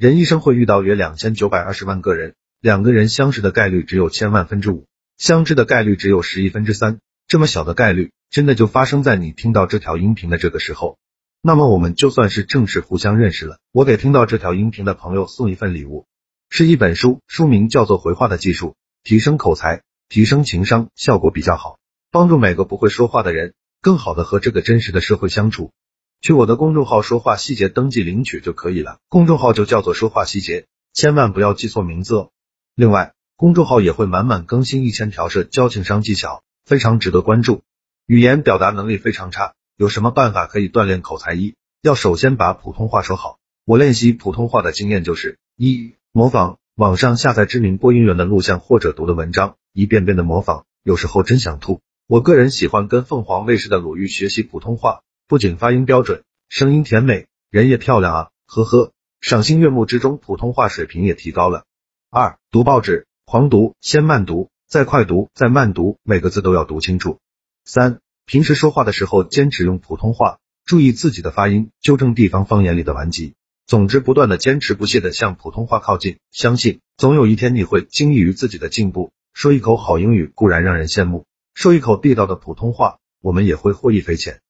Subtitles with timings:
[0.00, 4.86] 人一生会遇到约两千九百二十万个人，两个人相识的概率只有千万分之五，
[5.18, 7.00] 相知的概率只有十亿分之三。
[7.28, 10.96] 这么小的概率，真的就发生在你听到这条音频的这个时候。
[11.42, 13.58] 那么我们就算是正式互相认识了。
[13.72, 16.06] 我给听到这条音频的朋友送一份礼物，
[16.48, 18.68] 是一本书，书名叫做《回话的技术》，
[19.04, 21.78] 提升口才，提升情商，效果比较好，
[22.10, 25.72] 帮助每个不会说话的人更好的和这个真实的社会相处。
[26.20, 32.30] 去我的公众号说话细节登记领取就可以了，公众号就叫做说话细节，千万不要记错名字哦。
[32.74, 36.42] 另外，公众号也会满满更新一千条社交情商技巧。
[36.66, 37.62] 非常值得关注。
[38.06, 41.34] 语言表达能力非常差，有什么办法可以锻炼口才？
[41.34, 43.38] 一要首先把普通话说好。
[43.64, 51.80] 我练习普通话的经验就是：一模仿网上下载知名播音员的录像或者读的文章，一遍遍的模仿，有时候真想吐。
[52.06, 58.90] 我个人喜欢跟凤凰卫视的鲁豫学习普通话，不仅发音标准，声音甜美，人也漂亮啊，呵呵，
[59.20, 61.66] 赏心悦目之中，普通话水平也提高了。
[62.10, 64.50] 二读报纸，狂读，先慢读。
[64.66, 67.20] 再快读，再慢读，每个字都要读清楚。
[67.64, 73.34] 三，平时说话的时候坚持用普通话，注意自己的发音，纠正地方方言里的顽疾。
[73.68, 79.12] 总之，不断的坚持不懈的向普通话靠近，相信总有一天你会惊异于自己的进步。
[79.32, 84.40] 说一口好英语固然让人羡慕，说一口地道的普通话，我们也会获益匪浅。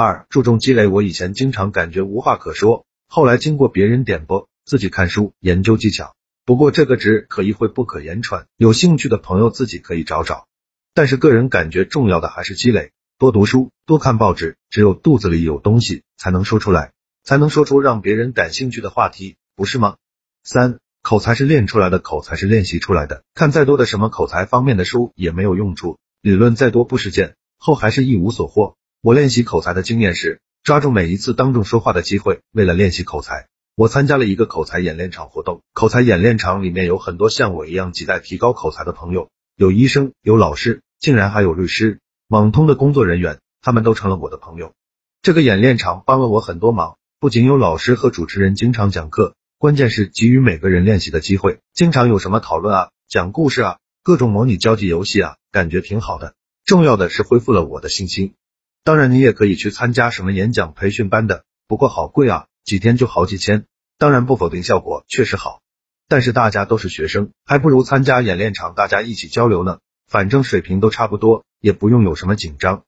[0.00, 0.86] 二，注重积累。
[0.86, 6.14] 我以前经常感觉无话可说，后来经过别人点拨，自己看书研究技巧。
[6.44, 10.46] 不过这个值可意会不可言传，有兴趣的朋友自己可以找找。
[10.94, 16.92] 但是个人感觉重要的还是积累，多读书，多看报纸，只有肚子里有东西，才能说出来，
[17.24, 19.96] 才能说出让别人感兴趣的话题，不是吗？
[20.44, 23.24] 三，口才是练出来的，口才是练习出来的。
[23.34, 28.76] 看再多的什么口才方面的书也没有用处，理论再多不实践，后还是一无所获。
[29.00, 33.46] 我练习口才的经验是，抓住每一次当众说话的机会，为了练习口才。
[33.76, 44.72] 我参加了一个口才演练场活动，口才演练场里面有很多像我一样亟待提高口才的朋友，有医生，有老师，竟然还有律师、网通的工作人员，他们都成了我的朋友。
[45.22, 56.34] 这个演练场帮了我很多忙，不仅有老师和主持人经常讲课，关键是给予每个人练习的机会，经常有什么讨论啊、讲故事啊、各种模拟交际游戏啊，感觉挺好的。
[56.64, 58.34] 重要的是恢复了我的信心。
[58.88, 62.46] 当然，你也可以去参加什么演讲培训班的，不过好贵啊。
[62.64, 63.66] 几天就好几千，
[63.98, 65.60] 当然不否定效果确实好，
[66.08, 69.80] 但是大家都是学生，还不如参加演练场，大家一起交流呢。
[70.06, 72.84] 反正水平都差不多，也不用有什么紧张。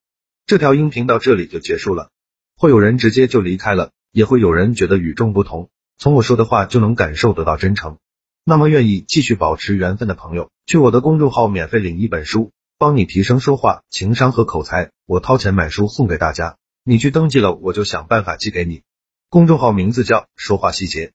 [0.47, 2.09] 这条音频到这里就结束了，
[2.57, 5.69] 会有人直接就离开了，也会有人觉得与众不同。
[5.99, 7.99] 从我说的话就能感受得到真诚。
[8.43, 12.49] 那么愿意继续保持缘分的朋友，去我的公众号免费领一本书，
[12.81, 14.89] 帮你提升说话、情商和口才。
[15.05, 18.81] 我掏钱买书送给大家，你去登记了，我就想办法寄给你。
[19.29, 21.09] 公众号名字叫说话细节。